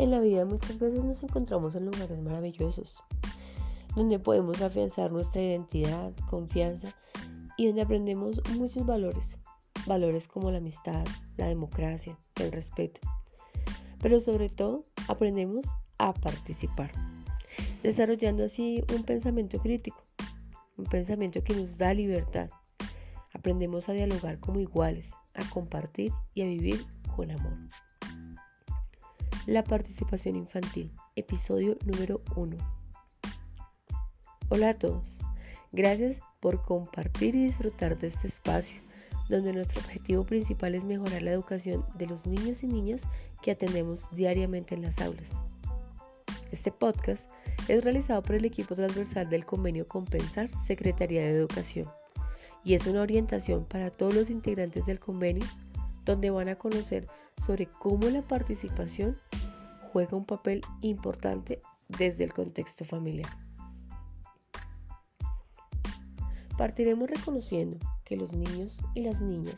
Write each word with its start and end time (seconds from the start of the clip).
En 0.00 0.10
la 0.10 0.20
vida 0.20 0.46
muchas 0.46 0.78
veces 0.78 1.04
nos 1.04 1.22
encontramos 1.22 1.76
en 1.76 1.84
lugares 1.84 2.18
maravillosos, 2.22 3.02
donde 3.94 4.18
podemos 4.18 4.62
afianzar 4.62 5.12
nuestra 5.12 5.42
identidad, 5.42 6.14
confianza 6.30 6.96
y 7.58 7.66
donde 7.66 7.82
aprendemos 7.82 8.40
muchos 8.56 8.86
valores, 8.86 9.36
valores 9.86 10.26
como 10.26 10.50
la 10.50 10.56
amistad, 10.56 11.04
la 11.36 11.48
democracia, 11.48 12.18
el 12.36 12.50
respeto. 12.50 13.02
Pero 14.00 14.20
sobre 14.20 14.48
todo 14.48 14.84
aprendemos 15.06 15.66
a 15.98 16.14
participar, 16.14 16.92
desarrollando 17.82 18.44
así 18.44 18.82
un 18.96 19.02
pensamiento 19.02 19.58
crítico, 19.58 20.02
un 20.78 20.86
pensamiento 20.86 21.44
que 21.44 21.54
nos 21.54 21.76
da 21.76 21.92
libertad. 21.92 22.48
Aprendemos 23.34 23.90
a 23.90 23.92
dialogar 23.92 24.40
como 24.40 24.60
iguales, 24.60 25.12
a 25.34 25.46
compartir 25.50 26.10
y 26.32 26.40
a 26.40 26.46
vivir 26.46 26.86
con 27.14 27.30
amor. 27.30 27.58
La 29.46 29.64
participación 29.64 30.36
infantil, 30.36 30.92
episodio 31.16 31.78
número 31.86 32.20
1. 32.36 32.56
Hola 34.50 34.68
a 34.68 34.74
todos, 34.74 35.18
gracias 35.72 36.20
por 36.40 36.62
compartir 36.62 37.34
y 37.34 37.44
disfrutar 37.44 37.98
de 37.98 38.08
este 38.08 38.28
espacio, 38.28 38.82
donde 39.30 39.54
nuestro 39.54 39.80
objetivo 39.80 40.24
principal 40.24 40.74
es 40.74 40.84
mejorar 40.84 41.22
la 41.22 41.32
educación 41.32 41.86
de 41.96 42.06
los 42.06 42.26
niños 42.26 42.62
y 42.62 42.66
niñas 42.66 43.00
que 43.40 43.52
atendemos 43.52 44.08
diariamente 44.12 44.74
en 44.74 44.82
las 44.82 45.00
aulas. 45.00 45.30
Este 46.52 46.70
podcast 46.70 47.30
es 47.66 47.82
realizado 47.82 48.22
por 48.22 48.36
el 48.36 48.44
equipo 48.44 48.74
transversal 48.74 49.30
del 49.30 49.46
convenio 49.46 49.88
Compensar 49.88 50.50
Secretaría 50.66 51.22
de 51.22 51.30
Educación 51.30 51.88
y 52.62 52.74
es 52.74 52.86
una 52.86 53.00
orientación 53.00 53.64
para 53.64 53.90
todos 53.90 54.14
los 54.14 54.28
integrantes 54.28 54.84
del 54.84 55.00
convenio 55.00 55.46
donde 56.04 56.28
van 56.28 56.50
a 56.50 56.56
conocer 56.56 57.08
sobre 57.40 57.66
cómo 57.66 58.08
la 58.08 58.22
participación 58.22 59.16
juega 59.92 60.16
un 60.16 60.24
papel 60.24 60.60
importante 60.82 61.60
desde 61.88 62.24
el 62.24 62.32
contexto 62.32 62.84
familiar. 62.84 63.30
Partiremos 66.56 67.08
reconociendo 67.08 67.78
que 68.04 68.16
los 68.16 68.32
niños 68.32 68.78
y 68.94 69.02
las 69.02 69.20
niñas, 69.20 69.56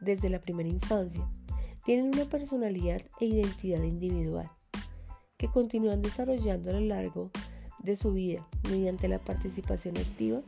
desde 0.00 0.28
la 0.28 0.40
primera 0.40 0.68
infancia, 0.68 1.26
tienen 1.84 2.08
una 2.08 2.26
personalidad 2.26 3.00
e 3.20 3.26
identidad 3.26 3.82
individual 3.82 4.50
que 5.38 5.48
continúan 5.48 6.02
desarrollando 6.02 6.70
a 6.70 6.74
lo 6.74 6.80
largo 6.80 7.30
de 7.78 7.96
su 7.96 8.12
vida 8.12 8.46
mediante 8.68 9.08
la 9.08 9.18
participación 9.18 9.96
activa 9.96 10.42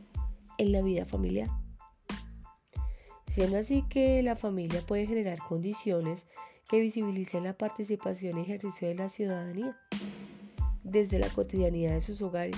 en 0.57 0.71
la 0.71 0.81
vida 0.81 1.05
familiar. 1.05 1.49
Siendo 3.31 3.57
así 3.57 3.83
que 3.89 4.21
la 4.21 4.35
familia 4.35 4.81
puede 4.85 5.07
generar 5.07 5.37
condiciones 5.39 6.25
que 6.69 6.79
visibilicen 6.79 7.43
la 7.43 7.53
participación 7.53 8.37
y 8.37 8.41
ejercicio 8.41 8.87
de 8.87 8.95
la 8.95 9.09
ciudadanía 9.09 9.75
desde 10.83 11.19
la 11.19 11.29
cotidianidad 11.29 11.93
de 11.93 12.01
sus 12.01 12.21
hogares. 12.21 12.57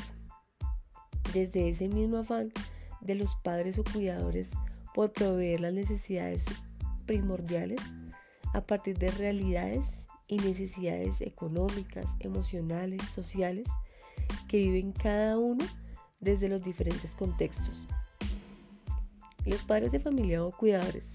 Desde 1.34 1.70
ese 1.70 1.88
mismo 1.88 2.18
afán 2.18 2.52
de 3.00 3.16
los 3.16 3.36
padres 3.36 3.80
o 3.80 3.84
cuidadores 3.86 4.52
por 4.94 5.14
proveer 5.14 5.62
las 5.62 5.74
necesidades 5.74 6.46
primordiales 7.06 7.80
a 8.54 8.62
partir 8.62 8.98
de 8.98 9.08
realidades 9.12 10.04
y 10.28 10.38
necesidades 10.38 11.22
económicas, 11.22 12.06
emocionales, 12.20 13.02
sociales 13.14 13.68
que 14.48 14.58
viven 14.58 14.92
cada 14.92 15.38
uno 15.38 15.66
desde 16.20 16.50
los 16.50 16.64
diferentes 16.64 17.16
contextos. 17.16 17.88
Los 19.46 19.64
padres 19.64 19.92
de 19.92 20.00
familia 20.00 20.44
o 20.44 20.52
cuidadores 20.52 21.06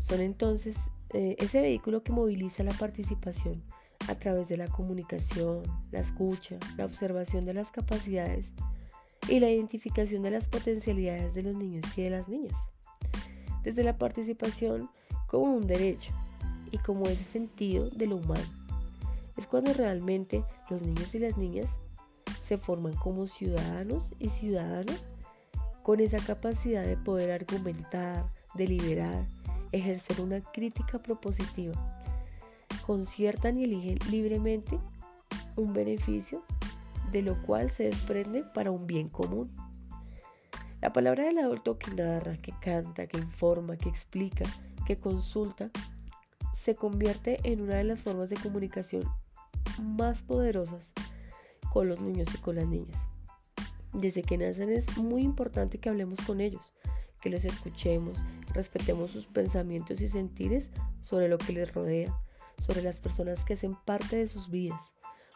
son 0.00 0.20
entonces 0.20 0.78
eh, 1.12 1.36
ese 1.38 1.60
vehículo 1.60 2.02
que 2.02 2.12
moviliza 2.12 2.62
la 2.62 2.74
participación 2.74 3.62
a 4.08 4.14
través 4.14 4.48
de 4.48 4.56
la 4.56 4.68
comunicación, 4.68 5.62
la 5.90 6.00
escucha, 6.00 6.58
la 6.76 6.84
observación 6.84 7.44
de 7.44 7.54
las 7.54 7.70
capacidades 7.70 8.52
y 9.28 9.40
la 9.40 9.50
identificación 9.50 10.22
de 10.22 10.30
las 10.30 10.48
potencialidades 10.48 11.34
de 11.34 11.42
los 11.42 11.56
niños 11.56 11.86
y 11.96 12.02
de 12.02 12.10
las 12.10 12.28
niñas. 12.28 12.56
Desde 13.62 13.84
la 13.84 13.98
participación 13.98 14.90
como 15.26 15.54
un 15.54 15.66
derecho 15.66 16.12
y 16.70 16.78
como 16.78 17.06
ese 17.06 17.24
sentido 17.24 17.90
de 17.90 18.06
lo 18.06 18.16
humano. 18.16 18.44
Es 19.36 19.46
cuando 19.46 19.72
realmente 19.72 20.44
los 20.70 20.82
niños 20.82 21.14
y 21.14 21.18
las 21.18 21.36
niñas 21.36 21.68
se 22.42 22.58
forman 22.58 22.94
como 22.94 23.26
ciudadanos 23.26 24.02
y 24.18 24.30
ciudadanas 24.30 25.04
con 25.82 26.00
esa 26.00 26.18
capacidad 26.18 26.84
de 26.84 26.96
poder 26.96 27.30
argumentar, 27.30 28.30
deliberar, 28.54 29.26
ejercer 29.72 30.20
una 30.20 30.40
crítica 30.40 30.98
propositiva. 31.00 31.74
Conciertan 32.86 33.58
y 33.58 33.64
eligen 33.64 33.98
libremente 34.10 34.78
un 35.56 35.72
beneficio 35.72 36.42
de 37.12 37.22
lo 37.22 37.40
cual 37.42 37.70
se 37.70 37.84
desprende 37.84 38.44
para 38.54 38.70
un 38.70 38.86
bien 38.86 39.08
común. 39.08 39.50
La 40.80 40.92
palabra 40.92 41.24
del 41.24 41.38
adulto 41.38 41.78
que 41.78 41.90
narra, 41.90 42.36
que 42.36 42.52
canta, 42.60 43.06
que 43.06 43.18
informa, 43.18 43.76
que 43.76 43.88
explica, 43.88 44.44
que 44.86 44.96
consulta, 44.96 45.70
se 46.54 46.74
convierte 46.74 47.38
en 47.44 47.62
una 47.62 47.76
de 47.76 47.84
las 47.84 48.02
formas 48.02 48.28
de 48.28 48.36
comunicación 48.36 49.02
más 49.82 50.22
poderosas 50.22 50.92
con 51.72 51.88
los 51.88 52.00
niños 52.00 52.28
y 52.34 52.38
con 52.38 52.56
las 52.56 52.66
niñas. 52.66 52.98
Desde 53.92 54.22
que 54.22 54.38
nacen 54.38 54.70
es 54.70 54.98
muy 54.98 55.22
importante 55.22 55.78
que 55.78 55.88
hablemos 55.88 56.20
con 56.20 56.40
ellos, 56.40 56.72
que 57.20 57.30
los 57.30 57.44
escuchemos, 57.44 58.18
respetemos 58.54 59.10
sus 59.10 59.26
pensamientos 59.26 60.00
y 60.00 60.08
sentires 60.08 60.70
sobre 61.02 61.28
lo 61.28 61.38
que 61.38 61.52
les 61.52 61.72
rodea, 61.72 62.14
sobre 62.58 62.82
las 62.82 63.00
personas 63.00 63.44
que 63.44 63.54
hacen 63.54 63.76
parte 63.84 64.16
de 64.16 64.28
sus 64.28 64.50
vidas, 64.50 64.80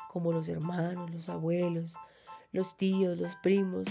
como 0.09 0.33
los 0.33 0.49
hermanos, 0.49 1.11
los 1.11 1.29
abuelos, 1.29 1.95
los 2.53 2.77
tíos, 2.77 3.19
los 3.19 3.35
primos, 3.37 3.87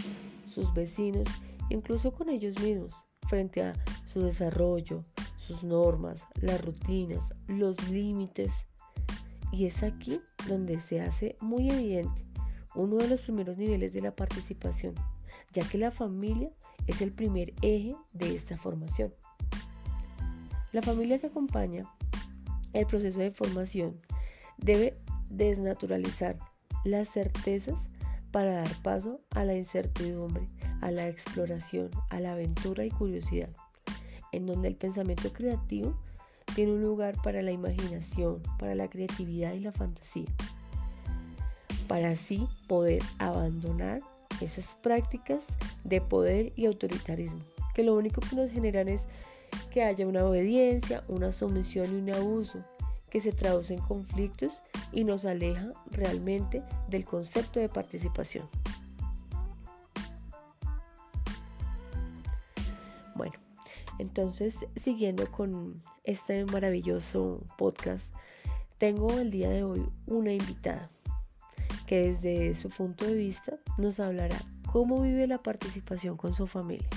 sus 0.54 0.74
vecinos, 0.74 1.28
incluso 1.70 2.14
con 2.14 2.30
ellos 2.30 2.60
mismos, 2.62 2.96
frente 3.28 3.64
a 3.64 3.74
su 4.06 4.22
desarrollo, 4.22 5.04
sus 5.48 5.64
normas, 5.64 6.24
las 6.42 6.64
rutinas, 6.64 7.34
los 7.48 7.90
límites. 7.90 8.52
Y 9.52 9.66
es 9.66 9.84
aquí 9.84 10.22
donde 10.48 10.80
se 10.80 11.02
hace 11.02 11.36
muy 11.42 11.70
evidente 11.70 12.32
uno 12.76 12.98
de 12.98 13.08
los 13.08 13.22
primeros 13.22 13.58
niveles 13.58 13.92
de 13.94 14.02
la 14.02 14.16
participación, 14.16 14.96
ya 15.52 15.68
que 15.68 15.78
la 15.78 15.92
familia 15.92 16.52
es 16.88 17.02
el 17.02 17.12
primer 17.12 17.54
eje 17.62 17.96
de 18.14 18.36
esta 18.36 18.58
formación. 18.58 19.14
La 20.72 20.82
familia 20.82 21.20
que 21.20 21.28
acompaña 21.28 21.84
el 22.74 22.86
proceso 22.86 23.20
de 23.20 23.32
formación 23.32 24.00
debe 24.58 24.98
desnaturalizar 25.30 26.38
las 26.84 27.10
certezas 27.10 27.88
para 28.32 28.56
dar 28.56 28.82
paso 28.82 29.20
a 29.32 29.44
la 29.44 29.56
incertidumbre, 29.56 30.48
a 30.82 30.92
la 30.92 31.08
exploración, 31.08 31.90
a 32.10 32.20
la 32.20 32.32
aventura 32.32 32.86
y 32.86 32.90
curiosidad, 32.90 33.50
en 34.32 34.46
donde 34.46 34.70
el 34.70 34.76
pensamiento 34.76 35.34
creativo 35.34 35.98
tiene 36.56 36.74
un 36.74 36.82
lugar 36.82 37.16
para 37.22 37.42
la 37.42 37.52
imaginación, 37.52 38.42
para 38.58 38.76
la 38.76 38.90
creatividad 38.90 39.54
y 39.54 39.60
la 39.60 39.72
fantasía, 39.72 40.30
para 41.88 42.12
así 42.12 42.48
poder 42.68 43.04
abandonar 43.20 44.02
esas 44.42 44.76
prácticas 44.82 45.46
de 45.84 46.02
poder 46.02 46.54
y 46.56 46.66
autoritarismo, 46.66 47.42
que 47.74 47.84
lo 47.84 47.96
único 47.96 48.22
que 48.22 48.36
nos 48.36 48.52
generan 48.52 48.88
es 48.88 49.06
que 49.72 49.84
haya 49.84 50.08
una 50.08 50.26
obediencia, 50.26 51.04
una 51.08 51.32
sumisión 51.32 51.92
y 51.92 52.02
un 52.02 52.16
abuso, 52.16 52.64
que 53.10 53.20
se 53.22 53.32
traduce 53.32 53.74
en 53.74 53.82
conflictos 53.82 54.62
y 54.92 55.04
nos 55.04 55.26
aleja 55.26 55.72
realmente 55.92 56.64
del 56.90 57.06
concepto 57.06 57.60
de 57.60 57.70
participación. 57.70 58.48
Bueno, 63.16 63.34
entonces 64.00 64.66
siguiendo 64.76 65.30
con 65.32 65.84
este 66.06 66.46
maravilloso 66.46 67.42
podcast, 67.58 68.14
tengo 68.78 69.12
el 69.20 69.30
día 69.30 69.50
de 69.50 69.64
hoy 69.64 69.86
una 70.08 70.32
invitada 70.32 70.90
que 71.92 72.14
desde 72.14 72.56
su 72.56 72.70
punto 72.70 73.04
de 73.04 73.16
vista 73.16 73.60
nos 73.78 74.00
hablará 74.00 74.38
cómo 74.72 75.02
vive 75.02 75.28
la 75.28 75.40
participación 75.40 76.16
con 76.16 76.34
su 76.34 76.48
familia. 76.48 76.88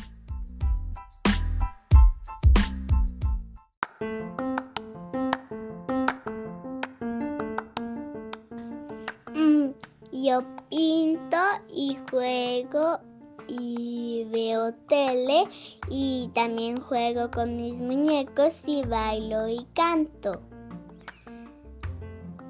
Mm, 9.34 9.70
yo 10.12 10.44
pinto 10.70 11.38
y 11.74 11.98
juego 12.08 13.00
y 13.48 14.28
veo 14.30 14.74
tele 14.88 15.48
y 15.90 16.30
también 16.36 16.80
juego 16.80 17.32
con 17.32 17.56
mis 17.56 17.80
muñecos 17.80 18.54
y 18.64 18.86
bailo 18.86 19.48
y 19.48 19.66
canto. 19.74 20.53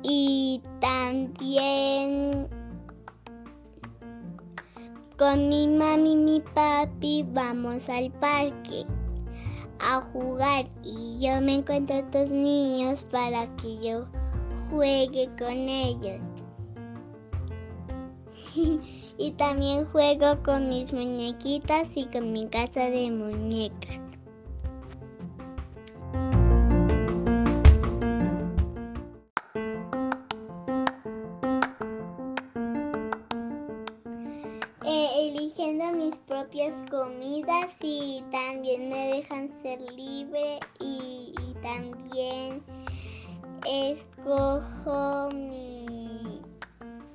Y 0.06 0.61
también 0.81 2.47
con 5.17 5.49
mi 5.49 5.67
mami 5.67 6.12
y 6.12 6.17
mi 6.17 6.41
papi 6.41 7.25
vamos 7.33 7.89
al 7.89 8.11
parque 8.12 8.85
a 9.81 10.03
jugar 10.12 10.67
y 10.83 11.17
yo 11.19 11.41
me 11.41 11.55
encuentro 11.55 11.97
a 11.97 12.01
otros 12.01 12.31
niños 12.31 13.03
para 13.05 13.47
que 13.56 13.79
yo 13.79 14.05
juegue 14.71 15.31
con 15.39 15.69
ellos. 15.71 16.23
y 19.17 19.31
también 19.33 19.87
juego 19.87 20.43
con 20.43 20.69
mis 20.69 20.93
muñequitas 20.93 21.89
y 21.95 22.05
con 22.05 22.31
mi 22.31 22.47
casa 22.49 22.91
de 22.91 23.11
muñecas. 23.11 24.04
Y 37.81 38.23
también 38.31 38.88
me 38.88 39.17
dejan 39.17 39.50
ser 39.62 39.81
libre 39.81 40.61
y, 40.81 41.32
también 41.62 42.62
escojo 43.65 45.31
mi, 45.31 46.43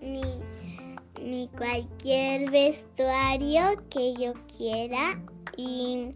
mi, 0.02 0.24
mi 1.24 1.48
cualquier 1.50 2.50
vestuario 2.50 3.62
que 3.92 4.16
yo 4.16 4.34
quiera 4.58 5.22
y 5.56 6.10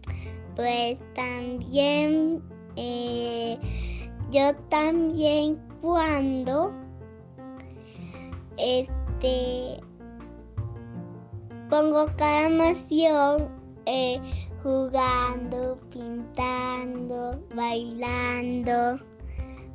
pues 0.56 0.98
también 1.14 2.42
eh, 2.76 3.58
yo 4.30 4.54
también 4.68 5.60
cuando 5.80 6.72
este 8.56 9.80
pongo 11.70 12.06
cada 12.16 12.46
emoción 12.46 13.53
eh, 13.86 14.20
jugando, 14.62 15.78
pintando, 15.90 17.42
bailando, 17.54 19.00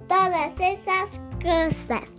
todas 0.07 0.53
esas 0.59 1.09
cosas. 1.41 2.18